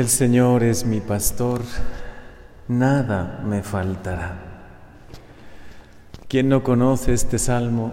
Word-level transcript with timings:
El 0.00 0.08
Señor 0.08 0.62
es 0.62 0.86
mi 0.86 0.98
pastor, 0.98 1.60
nada 2.68 3.42
me 3.44 3.62
faltará. 3.62 4.32
¿Quién 6.26 6.48
no 6.48 6.62
conoce 6.62 7.12
este 7.12 7.38
salmo? 7.38 7.92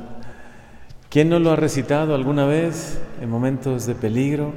¿Quién 1.10 1.28
no 1.28 1.38
lo 1.40 1.52
ha 1.52 1.58
recitado 1.58 2.16
alguna 2.16 2.46
vez 2.46 2.98
en 3.20 3.30
momentos 3.30 3.86
de 3.86 3.94
peligro 3.94 4.54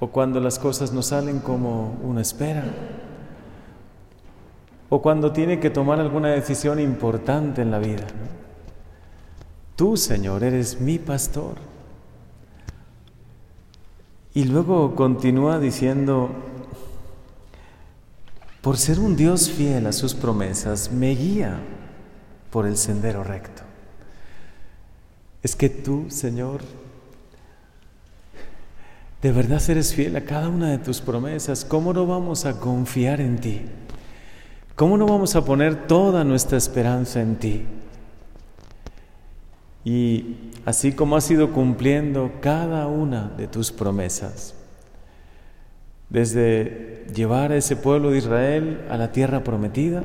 o 0.00 0.08
cuando 0.08 0.40
las 0.40 0.58
cosas 0.58 0.90
no 0.90 1.02
salen 1.02 1.40
como 1.40 1.98
uno 2.02 2.18
espera? 2.18 2.64
O 4.88 5.02
cuando 5.02 5.32
tiene 5.32 5.60
que 5.60 5.68
tomar 5.68 6.00
alguna 6.00 6.30
decisión 6.30 6.80
importante 6.80 7.60
en 7.60 7.70
la 7.70 7.78
vida. 7.78 8.06
Tú, 9.76 9.98
Señor, 9.98 10.44
eres 10.44 10.80
mi 10.80 10.98
pastor. 10.98 11.75
Y 14.36 14.44
luego 14.44 14.94
continúa 14.94 15.58
diciendo, 15.58 16.28
por 18.60 18.76
ser 18.76 18.98
un 18.98 19.16
Dios 19.16 19.48
fiel 19.48 19.86
a 19.86 19.92
sus 19.92 20.12
promesas, 20.12 20.92
me 20.92 21.14
guía 21.14 21.58
por 22.50 22.66
el 22.66 22.76
sendero 22.76 23.24
recto. 23.24 23.62
Es 25.42 25.56
que 25.56 25.70
tú, 25.70 26.04
Señor, 26.10 26.60
de 29.22 29.32
verdad 29.32 29.62
eres 29.70 29.94
fiel 29.94 30.14
a 30.16 30.26
cada 30.26 30.50
una 30.50 30.70
de 30.70 30.78
tus 30.80 31.00
promesas. 31.00 31.64
¿Cómo 31.64 31.94
no 31.94 32.06
vamos 32.06 32.44
a 32.44 32.60
confiar 32.60 33.22
en 33.22 33.38
ti? 33.38 33.62
¿Cómo 34.74 34.98
no 34.98 35.06
vamos 35.06 35.34
a 35.34 35.46
poner 35.46 35.86
toda 35.86 36.24
nuestra 36.24 36.58
esperanza 36.58 37.22
en 37.22 37.36
ti? 37.36 37.64
Y 39.86 40.34
así 40.64 40.90
como 40.90 41.14
has 41.14 41.30
ido 41.30 41.52
cumpliendo 41.52 42.32
cada 42.40 42.88
una 42.88 43.28
de 43.38 43.46
tus 43.46 43.70
promesas, 43.70 44.52
desde 46.10 47.06
llevar 47.14 47.52
a 47.52 47.56
ese 47.56 47.76
pueblo 47.76 48.10
de 48.10 48.18
Israel 48.18 48.80
a 48.90 48.96
la 48.96 49.12
tierra 49.12 49.44
prometida, 49.44 50.02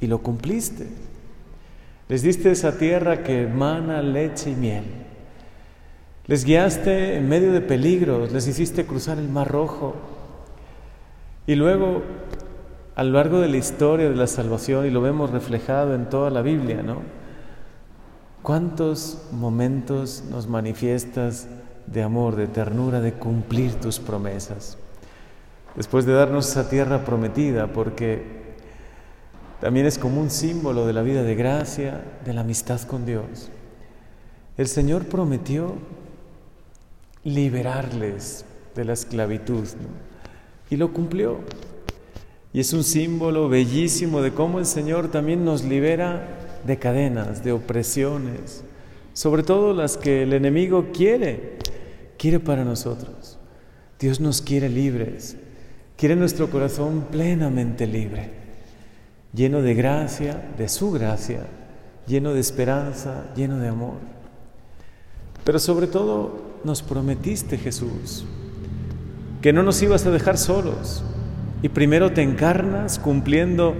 y 0.00 0.06
lo 0.06 0.18
cumpliste. 0.18 0.86
Les 2.08 2.22
diste 2.22 2.52
esa 2.52 2.78
tierra 2.78 3.24
que 3.24 3.42
emana 3.42 4.02
leche 4.02 4.50
y 4.50 4.54
miel. 4.54 4.84
Les 6.28 6.44
guiaste 6.44 7.16
en 7.16 7.28
medio 7.28 7.50
de 7.50 7.60
peligros, 7.60 8.30
les 8.30 8.46
hiciste 8.46 8.86
cruzar 8.86 9.18
el 9.18 9.28
Mar 9.28 9.50
Rojo. 9.50 9.96
Y 11.48 11.56
luego, 11.56 12.04
a 12.94 13.02
lo 13.02 13.14
largo 13.14 13.40
de 13.40 13.48
la 13.48 13.56
historia 13.56 14.08
de 14.08 14.14
la 14.14 14.28
salvación, 14.28 14.86
y 14.86 14.90
lo 14.90 15.00
vemos 15.00 15.30
reflejado 15.30 15.92
en 15.96 16.08
toda 16.08 16.30
la 16.30 16.42
Biblia, 16.42 16.84
¿no? 16.84 17.21
¿Cuántos 18.42 19.18
momentos 19.30 20.24
nos 20.28 20.48
manifiestas 20.48 21.46
de 21.86 22.02
amor, 22.02 22.34
de 22.34 22.48
ternura, 22.48 23.00
de 23.00 23.12
cumplir 23.12 23.74
tus 23.74 24.00
promesas? 24.00 24.76
Después 25.76 26.06
de 26.06 26.12
darnos 26.12 26.50
esa 26.50 26.68
tierra 26.68 27.04
prometida, 27.04 27.72
porque 27.72 28.42
también 29.60 29.86
es 29.86 29.96
como 29.96 30.20
un 30.20 30.28
símbolo 30.28 30.86
de 30.86 30.92
la 30.92 31.02
vida 31.02 31.22
de 31.22 31.36
gracia, 31.36 32.02
de 32.24 32.34
la 32.34 32.40
amistad 32.40 32.80
con 32.80 33.06
Dios. 33.06 33.48
El 34.56 34.66
Señor 34.66 35.04
prometió 35.04 35.76
liberarles 37.22 38.44
de 38.74 38.84
la 38.84 38.94
esclavitud 38.94 39.68
y 40.68 40.76
lo 40.76 40.92
cumplió. 40.92 41.38
Y 42.52 42.58
es 42.58 42.72
un 42.72 42.82
símbolo 42.82 43.48
bellísimo 43.48 44.20
de 44.20 44.32
cómo 44.32 44.58
el 44.58 44.66
Señor 44.66 45.12
también 45.12 45.44
nos 45.44 45.62
libera 45.62 46.41
de 46.66 46.78
cadenas, 46.78 47.44
de 47.44 47.52
opresiones, 47.52 48.64
sobre 49.12 49.42
todo 49.42 49.74
las 49.74 49.96
que 49.96 50.22
el 50.22 50.32
enemigo 50.32 50.90
quiere, 50.92 51.58
quiere 52.18 52.40
para 52.40 52.64
nosotros. 52.64 53.38
Dios 53.98 54.20
nos 54.20 54.42
quiere 54.42 54.68
libres, 54.68 55.36
quiere 55.96 56.16
nuestro 56.16 56.50
corazón 56.50 57.06
plenamente 57.10 57.86
libre 57.86 58.42
lleno 59.32 59.62
de 59.62 59.74
gracia, 59.74 60.42
de 60.56 60.68
su 60.68 60.90
gracia, 60.90 61.46
lleno 62.06 62.34
de 62.34 62.40
esperanza, 62.40 63.32
lleno 63.34 63.58
de 63.58 63.68
amor. 63.68 63.96
Pero 65.44 65.58
sobre 65.58 65.86
todo 65.86 66.42
nos 66.64 66.82
prometiste, 66.82 67.58
Jesús, 67.58 68.24
que 69.40 69.52
no 69.52 69.62
nos 69.62 69.82
ibas 69.82 70.06
a 70.06 70.10
dejar 70.10 70.38
solos. 70.38 71.02
Y 71.62 71.68
primero 71.68 72.12
te 72.12 72.22
encarnas 72.22 72.98
cumpliendo 72.98 73.74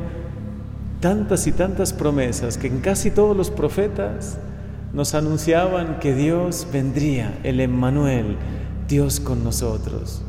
tantas 1.02 1.48
y 1.48 1.52
tantas 1.52 1.92
promesas 1.92 2.56
que 2.56 2.68
en 2.68 2.78
casi 2.78 3.10
todos 3.10 3.36
los 3.36 3.50
profetas 3.50 4.38
nos 4.94 5.14
anunciaban 5.14 5.98
que 5.98 6.14
Dios 6.14 6.68
vendría, 6.72 7.38
el 7.42 7.60
Emmanuel, 7.60 8.36
Dios 8.88 9.18
con 9.18 9.42
nosotros. 9.42 10.22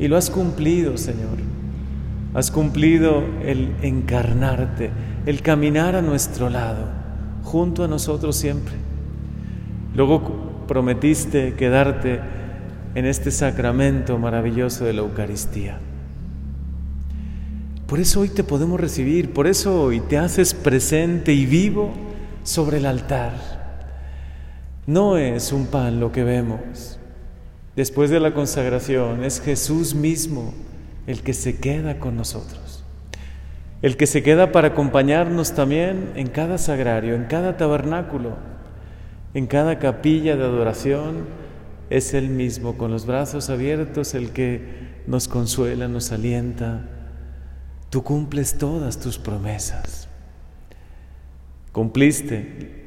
Y 0.00 0.08
lo 0.08 0.16
has 0.16 0.28
cumplido, 0.28 0.98
Señor. 0.98 1.38
Has 2.34 2.50
cumplido 2.50 3.22
el 3.44 3.76
encarnarte, 3.82 4.90
el 5.24 5.40
caminar 5.40 5.94
a 5.94 6.02
nuestro 6.02 6.50
lado, 6.50 6.84
junto 7.44 7.84
a 7.84 7.88
nosotros 7.88 8.34
siempre. 8.34 8.74
Luego 9.94 10.64
prometiste 10.66 11.54
quedarte 11.54 12.18
en 12.96 13.06
este 13.06 13.30
sacramento 13.30 14.18
maravilloso 14.18 14.84
de 14.84 14.94
la 14.94 15.02
Eucaristía. 15.02 15.78
Por 17.86 18.00
eso 18.00 18.20
hoy 18.20 18.28
te 18.28 18.44
podemos 18.44 18.80
recibir, 18.80 19.32
por 19.32 19.46
eso 19.46 19.82
hoy 19.82 20.00
te 20.00 20.18
haces 20.18 20.54
presente 20.54 21.32
y 21.32 21.46
vivo 21.46 21.92
sobre 22.42 22.78
el 22.78 22.86
altar. 22.86 23.32
No 24.86 25.16
es 25.16 25.52
un 25.52 25.66
pan 25.66 26.00
lo 26.00 26.10
que 26.10 26.24
vemos. 26.24 26.98
Después 27.76 28.10
de 28.10 28.20
la 28.20 28.34
consagración 28.34 29.24
es 29.24 29.40
Jesús 29.40 29.94
mismo 29.94 30.52
el 31.06 31.22
que 31.22 31.34
se 31.34 31.56
queda 31.56 31.98
con 31.98 32.16
nosotros, 32.16 32.84
el 33.80 33.96
que 33.96 34.06
se 34.06 34.22
queda 34.22 34.52
para 34.52 34.68
acompañarnos 34.68 35.52
también 35.52 36.10
en 36.14 36.28
cada 36.28 36.58
sagrario, 36.58 37.14
en 37.14 37.24
cada 37.24 37.56
tabernáculo, 37.56 38.36
en 39.34 39.46
cada 39.46 39.78
capilla 39.78 40.36
de 40.36 40.44
adoración, 40.44 41.24
es 41.90 42.14
Él 42.14 42.28
mismo 42.28 42.76
con 42.76 42.90
los 42.90 43.06
brazos 43.06 43.50
abiertos 43.50 44.14
el 44.14 44.30
que 44.30 44.60
nos 45.06 45.28
consuela, 45.28 45.88
nos 45.88 46.12
alienta. 46.12 46.88
Tú 47.92 48.02
cumples 48.02 48.56
todas 48.56 48.98
tus 48.98 49.18
promesas. 49.18 50.08
Cumpliste 51.72 52.80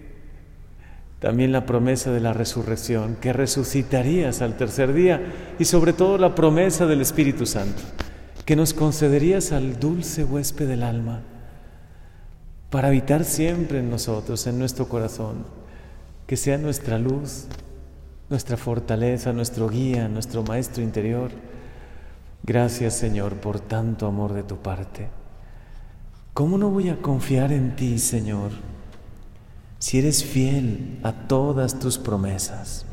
también 1.20 1.52
la 1.52 1.68
promesa 1.68 2.12
de 2.12 2.20
la 2.20 2.34
resurrección, 2.34 3.16
que 3.18 3.32
resucitarías 3.32 4.42
al 4.42 4.58
tercer 4.58 4.94
día 4.94 5.22
y 5.60 5.66
sobre 5.66 5.94
todo 5.94 6.18
la 6.18 6.34
promesa 6.34 6.88
del 6.88 7.02
Espíritu 7.02 7.46
Santo, 7.46 7.84
que 8.46 8.56
nos 8.56 8.74
concederías 8.74 9.52
al 9.52 9.80
dulce 9.80 10.24
huésped 10.24 10.68
del 10.68 10.82
alma 10.82 11.22
para 12.72 12.88
habitar 12.88 13.26
siempre 13.26 13.82
en 13.82 13.92
nosotros, 13.92 14.48
en 14.48 14.58
nuestro 14.58 14.90
corazón, 14.90 15.46
que 16.26 16.36
sea 16.36 16.58
nuestra 16.58 16.98
luz, 16.98 17.46
nuestra 18.32 18.58
fortaleza, 18.58 19.34
nuestro 19.34 19.70
guía, 19.70 20.08
nuestro 20.08 20.42
maestro 20.42 20.82
interior. 20.82 21.30
Gracias 22.46 22.96
Señor 22.96 23.36
por 23.36 23.60
tanto 23.60 24.08
amor 24.08 24.34
de 24.34 24.44
tu 24.44 24.58
parte. 24.58 25.10
¿Cómo 26.34 26.58
no 26.58 26.70
voy 26.70 26.90
a 26.90 27.02
confiar 27.02 27.52
en 27.52 27.76
ti, 27.76 27.98
Señor? 28.00 28.52
si 29.86 30.00
eres 30.00 30.24
fiel 30.24 30.98
a 31.04 31.12
todas 31.12 31.78
tus 31.80 32.00
promesas. 32.00 32.88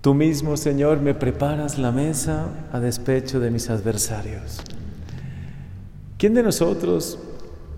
Tú 0.00 0.14
mismo, 0.14 0.56
Señor, 0.56 1.00
me 1.00 1.12
preparas 1.12 1.76
la 1.76 1.90
mesa 1.90 2.50
a 2.72 2.78
despecho 2.78 3.40
de 3.40 3.50
mis 3.50 3.68
adversarios. 3.68 4.60
¿Quién 6.18 6.34
de 6.34 6.44
nosotros 6.44 7.18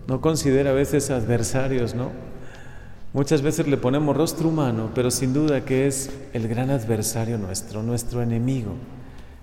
no 0.06 0.20
considera 0.20 0.68
a 0.68 0.74
veces 0.74 1.08
adversarios, 1.08 1.94
no? 1.94 2.10
Muchas 3.14 3.40
veces 3.40 3.66
le 3.66 3.78
ponemos 3.78 4.14
rostro 4.14 4.50
humano, 4.50 4.90
pero 4.94 5.10
sin 5.10 5.32
duda 5.32 5.64
que 5.64 5.86
es 5.86 6.10
el 6.34 6.46
gran 6.46 6.68
adversario 6.68 7.38
nuestro, 7.38 7.82
nuestro 7.82 8.22
enemigo. 8.22 8.74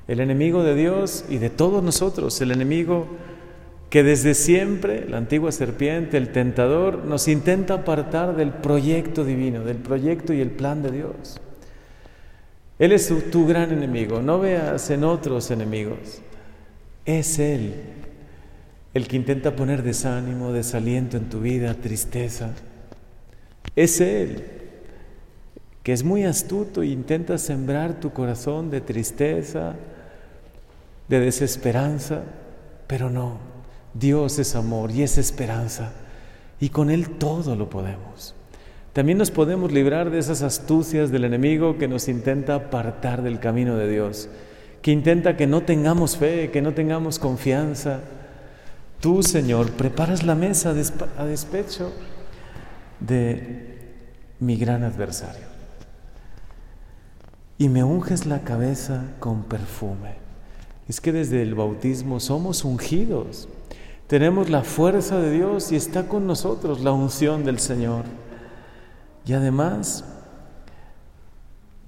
El 0.07 0.19
enemigo 0.19 0.63
de 0.63 0.75
Dios 0.75 1.25
y 1.29 1.37
de 1.37 1.49
todos 1.49 1.83
nosotros, 1.83 2.39
el 2.41 2.51
enemigo 2.51 3.07
que 3.89 4.03
desde 4.03 4.33
siempre 4.33 5.07
la 5.09 5.17
antigua 5.17 5.51
serpiente, 5.51 6.17
el 6.17 6.31
tentador, 6.31 7.05
nos 7.05 7.27
intenta 7.27 7.75
apartar 7.75 8.35
del 8.35 8.51
proyecto 8.51 9.23
divino, 9.23 9.63
del 9.63 9.77
proyecto 9.77 10.33
y 10.33 10.41
el 10.41 10.51
plan 10.51 10.83
de 10.83 10.91
Dios. 10.91 11.39
Él 12.77 12.91
es 12.91 13.13
tu, 13.31 13.47
gran 13.47 13.71
enemigo, 13.71 14.21
no 14.21 14.39
veas 14.39 14.89
en 14.89 15.05
otros 15.05 15.49
enemigos. 15.49 16.21
Es 17.05 17.39
Él 17.39 17.73
el 18.93 19.07
que 19.07 19.15
intenta 19.15 19.55
poner 19.55 19.81
desánimo, 19.81 20.51
desaliento 20.51 21.17
en 21.17 21.29
tu 21.29 21.39
vida, 21.39 21.73
tristeza. 21.75 22.53
Es 23.75 24.01
Él 24.01 24.43
que 25.83 25.93
es 25.93 26.03
muy 26.03 26.23
astuto 26.23 26.81
e 26.81 26.87
intenta 26.87 27.37
sembrar 27.37 27.99
tu 27.99 28.11
corazón 28.11 28.71
de 28.71 28.81
tristeza, 28.81 29.75
de 31.07 31.19
desesperanza, 31.19 32.23
pero 32.87 33.09
no, 33.09 33.37
Dios 33.93 34.39
es 34.39 34.55
amor 34.55 34.91
y 34.91 35.03
es 35.03 35.17
esperanza 35.17 35.91
y 36.59 36.69
con 36.69 36.89
Él 36.89 37.17
todo 37.17 37.55
lo 37.55 37.69
podemos. 37.69 38.33
También 38.93 39.17
nos 39.17 39.31
podemos 39.31 39.71
librar 39.71 40.09
de 40.09 40.19
esas 40.19 40.41
astucias 40.41 41.11
del 41.11 41.25
enemigo 41.25 41.77
que 41.77 41.87
nos 41.87 42.07
intenta 42.07 42.55
apartar 42.55 43.21
del 43.23 43.39
camino 43.39 43.75
de 43.75 43.89
Dios, 43.89 44.29
que 44.81 44.91
intenta 44.91 45.35
que 45.35 45.47
no 45.47 45.63
tengamos 45.63 46.15
fe, 46.15 46.49
que 46.51 46.61
no 46.61 46.73
tengamos 46.73 47.19
confianza. 47.19 47.99
Tú, 49.01 49.21
Señor, 49.21 49.71
preparas 49.71 50.23
la 50.23 50.35
mesa 50.35 50.73
a 51.17 51.25
despecho 51.25 51.91
de 52.99 53.77
mi 54.39 54.55
gran 54.55 54.83
adversario. 54.83 55.45
Y 57.57 57.67
me 57.69 57.83
unges 57.83 58.25
la 58.25 58.41
cabeza 58.41 59.03
con 59.19 59.43
perfume. 59.43 60.24
Es 60.87 61.01
que 61.01 61.11
desde 61.11 61.41
el 61.41 61.55
bautismo 61.55 62.19
somos 62.19 62.63
ungidos. 62.63 63.47
Tenemos 64.07 64.49
la 64.49 64.63
fuerza 64.63 65.19
de 65.19 65.31
Dios 65.31 65.71
y 65.71 65.75
está 65.75 66.07
con 66.07 66.27
nosotros 66.27 66.81
la 66.81 66.91
unción 66.91 67.43
del 67.43 67.59
Señor. 67.59 68.05
Y 69.25 69.33
además 69.33 70.05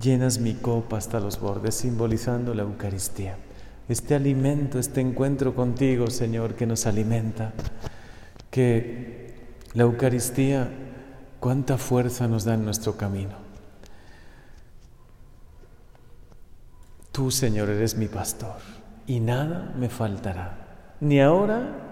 llenas 0.01 0.39
mi 0.39 0.55
copa 0.55 0.97
hasta 0.97 1.19
los 1.19 1.39
bordes, 1.39 1.75
simbolizando 1.75 2.55
la 2.55 2.63
Eucaristía. 2.63 3.37
Este 3.87 4.15
alimento, 4.15 4.79
este 4.79 4.99
encuentro 4.99 5.53
contigo, 5.53 6.07
Señor, 6.09 6.55
que 6.55 6.65
nos 6.65 6.87
alimenta, 6.87 7.53
que 8.49 9.35
la 9.73 9.83
Eucaristía, 9.83 10.71
cuánta 11.39 11.77
fuerza 11.77 12.27
nos 12.27 12.45
da 12.45 12.55
en 12.55 12.65
nuestro 12.65 12.97
camino. 12.97 13.35
Tú, 17.11 17.29
Señor, 17.29 17.69
eres 17.69 17.95
mi 17.95 18.07
pastor 18.07 18.77
y 19.07 19.19
nada 19.19 19.73
me 19.77 19.89
faltará, 19.89 20.57
ni 20.99 21.19
ahora 21.19 21.87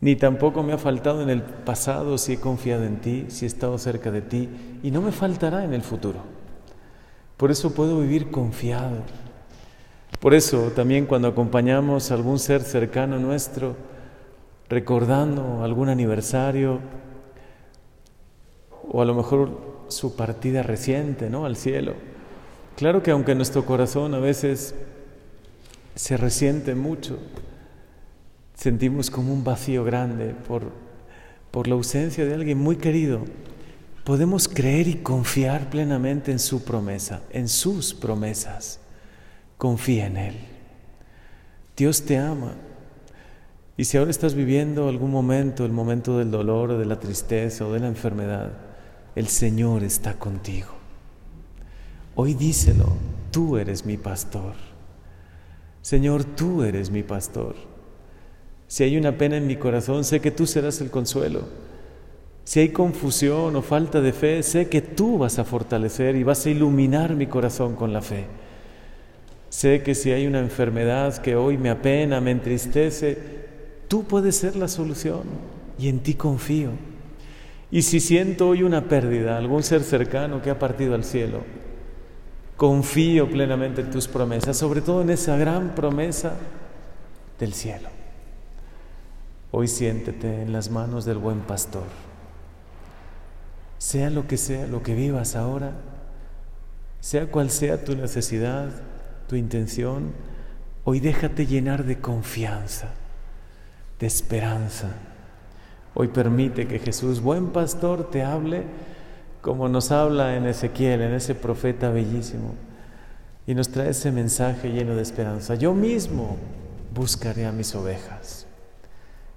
ni 0.00 0.14
tampoco 0.14 0.62
me 0.62 0.72
ha 0.72 0.78
faltado 0.78 1.22
en 1.22 1.30
el 1.30 1.42
pasado 1.42 2.18
si 2.18 2.34
he 2.34 2.40
confiado 2.40 2.84
en 2.84 3.00
ti, 3.00 3.26
si 3.28 3.44
he 3.44 3.48
estado 3.48 3.78
cerca 3.78 4.10
de 4.10 4.22
ti, 4.22 4.48
y 4.82 4.90
no 4.90 5.00
me 5.00 5.10
faltará 5.10 5.64
en 5.64 5.72
el 5.72 5.82
futuro. 5.82 6.20
Por 7.36 7.50
eso 7.50 7.74
puedo 7.74 8.00
vivir 8.00 8.30
confiado. 8.30 8.98
Por 10.20 10.34
eso 10.34 10.70
también 10.74 11.06
cuando 11.06 11.28
acompañamos 11.28 12.10
a 12.10 12.14
algún 12.14 12.38
ser 12.38 12.62
cercano 12.62 13.18
nuestro, 13.18 13.76
recordando 14.68 15.64
algún 15.64 15.88
aniversario, 15.88 16.80
o 18.88 19.02
a 19.02 19.04
lo 19.04 19.14
mejor 19.14 19.76
su 19.88 20.14
partida 20.14 20.62
reciente, 20.62 21.30
¿no? 21.30 21.46
Al 21.46 21.56
cielo. 21.56 21.94
Claro 22.76 23.02
que 23.02 23.10
aunque 23.10 23.34
nuestro 23.34 23.64
corazón 23.64 24.14
a 24.14 24.18
veces 24.18 24.74
se 25.96 26.18
resiente 26.18 26.74
mucho, 26.74 27.18
sentimos 28.54 29.10
como 29.10 29.32
un 29.32 29.42
vacío 29.42 29.82
grande 29.82 30.34
por, 30.46 30.70
por 31.50 31.66
la 31.66 31.74
ausencia 31.74 32.24
de 32.26 32.34
alguien 32.34 32.58
muy 32.58 32.76
querido, 32.76 33.24
podemos 34.04 34.46
creer 34.46 34.88
y 34.88 34.96
confiar 34.96 35.70
plenamente 35.70 36.30
en 36.30 36.38
su 36.38 36.62
promesa, 36.62 37.22
en 37.30 37.48
sus 37.48 37.94
promesas. 37.94 38.78
Confía 39.56 40.06
en 40.06 40.18
Él. 40.18 40.34
Dios 41.76 42.02
te 42.02 42.18
ama. 42.18 42.52
Y 43.78 43.84
si 43.84 43.96
ahora 43.96 44.10
estás 44.10 44.34
viviendo 44.34 44.88
algún 44.88 45.10
momento, 45.10 45.64
el 45.64 45.72
momento 45.72 46.18
del 46.18 46.30
dolor 46.30 46.76
de 46.76 46.84
la 46.84 47.00
tristeza 47.00 47.66
o 47.66 47.72
de 47.72 47.80
la 47.80 47.88
enfermedad, 47.88 48.52
el 49.14 49.28
Señor 49.28 49.82
está 49.82 50.18
contigo. 50.18 50.68
Hoy 52.14 52.34
díselo, 52.34 52.96
tú 53.30 53.56
eres 53.56 53.86
mi 53.86 53.96
pastor. 53.96 54.75
Señor, 55.86 56.24
tú 56.24 56.64
eres 56.64 56.90
mi 56.90 57.04
pastor. 57.04 57.54
Si 58.66 58.82
hay 58.82 58.96
una 58.96 59.16
pena 59.16 59.36
en 59.36 59.46
mi 59.46 59.54
corazón, 59.54 60.02
sé 60.02 60.18
que 60.18 60.32
tú 60.32 60.44
serás 60.44 60.80
el 60.80 60.90
consuelo. 60.90 61.42
Si 62.42 62.58
hay 62.58 62.70
confusión 62.70 63.54
o 63.54 63.62
falta 63.62 64.00
de 64.00 64.12
fe, 64.12 64.42
sé 64.42 64.68
que 64.68 64.82
tú 64.82 65.16
vas 65.16 65.38
a 65.38 65.44
fortalecer 65.44 66.16
y 66.16 66.24
vas 66.24 66.44
a 66.44 66.50
iluminar 66.50 67.14
mi 67.14 67.28
corazón 67.28 67.76
con 67.76 67.92
la 67.92 68.02
fe. 68.02 68.24
Sé 69.48 69.84
que 69.84 69.94
si 69.94 70.10
hay 70.10 70.26
una 70.26 70.40
enfermedad 70.40 71.18
que 71.18 71.36
hoy 71.36 71.56
me 71.56 71.70
apena, 71.70 72.20
me 72.20 72.32
entristece, 72.32 73.16
tú 73.86 74.02
puedes 74.02 74.34
ser 74.34 74.56
la 74.56 74.66
solución 74.66 75.22
y 75.78 75.88
en 75.88 76.00
ti 76.00 76.14
confío. 76.14 76.70
Y 77.70 77.82
si 77.82 78.00
siento 78.00 78.48
hoy 78.48 78.64
una 78.64 78.88
pérdida, 78.88 79.38
algún 79.38 79.62
ser 79.62 79.84
cercano 79.84 80.42
que 80.42 80.50
ha 80.50 80.58
partido 80.58 80.96
al 80.96 81.04
cielo, 81.04 81.44
confío 82.56 83.28
plenamente 83.28 83.82
en 83.82 83.90
tus 83.90 84.08
promesas, 84.08 84.56
sobre 84.56 84.80
todo 84.80 85.02
en 85.02 85.10
esa 85.10 85.36
gran 85.36 85.74
promesa 85.74 86.34
del 87.38 87.52
cielo. 87.52 87.88
Hoy 89.50 89.68
siéntete 89.68 90.42
en 90.42 90.52
las 90.52 90.70
manos 90.70 91.04
del 91.04 91.18
buen 91.18 91.40
pastor. 91.40 91.84
Sea 93.78 94.10
lo 94.10 94.26
que 94.26 94.36
sea, 94.36 94.66
lo 94.66 94.82
que 94.82 94.94
vivas 94.94 95.36
ahora, 95.36 95.72
sea 97.00 97.26
cual 97.26 97.50
sea 97.50 97.84
tu 97.84 97.94
necesidad, 97.94 98.70
tu 99.28 99.36
intención, 99.36 100.12
hoy 100.84 101.00
déjate 101.00 101.46
llenar 101.46 101.84
de 101.84 102.00
confianza, 102.00 102.88
de 104.00 104.06
esperanza. 104.06 104.88
Hoy 105.94 106.08
permite 106.08 106.66
que 106.66 106.78
Jesús, 106.78 107.20
buen 107.20 107.48
pastor, 107.48 108.10
te 108.10 108.22
hable 108.22 108.64
como 109.46 109.68
nos 109.68 109.92
habla 109.92 110.34
en 110.34 110.44
Ezequiel, 110.44 111.02
en 111.02 111.14
ese 111.14 111.36
profeta 111.36 111.90
bellísimo, 111.90 112.56
y 113.46 113.54
nos 113.54 113.68
trae 113.68 113.90
ese 113.90 114.10
mensaje 114.10 114.72
lleno 114.72 114.96
de 114.96 115.02
esperanza. 115.02 115.54
Yo 115.54 115.72
mismo 115.72 116.36
buscaré 116.92 117.46
a 117.46 117.52
mis 117.52 117.72
ovejas. 117.76 118.48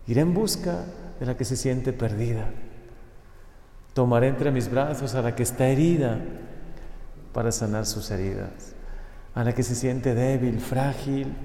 Iré 0.07 0.21
en 0.21 0.33
busca 0.33 0.83
de 1.19 1.27
la 1.27 1.37
que 1.37 1.45
se 1.45 1.55
siente 1.55 1.93
perdida. 1.93 2.49
Tomaré 3.93 4.29
entre 4.29 4.49
mis 4.49 4.71
brazos 4.71 5.13
a 5.13 5.21
la 5.21 5.35
que 5.35 5.43
está 5.43 5.67
herida 5.67 6.17
para 7.31 7.51
sanar 7.51 7.85
sus 7.85 8.09
heridas. 8.09 8.73
A 9.35 9.43
la 9.43 9.53
que 9.53 9.61
se 9.61 9.75
siente 9.75 10.15
débil, 10.15 10.59
frágil, 10.59 11.35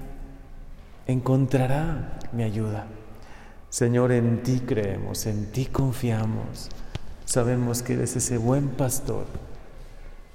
encontrará 1.05 2.17
mi 2.31 2.41
ayuda. 2.41 2.87
Señor, 3.69 4.11
en 4.11 4.41
ti 4.41 4.61
creemos, 4.61 5.27
en 5.27 5.51
ti 5.51 5.67
confiamos. 5.67 6.71
Sabemos 7.25 7.81
que 7.81 7.93
eres 7.93 8.15
ese 8.15 8.37
buen 8.37 8.69
pastor, 8.69 9.25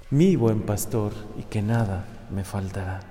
mi 0.09 0.35
buen 0.35 0.61
pastor, 0.61 1.13
y 1.37 1.43
que 1.43 1.61
nada 1.61 2.05
me 2.29 2.43
faltará. 2.43 3.10